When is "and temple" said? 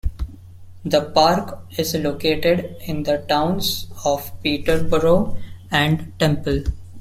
5.69-6.63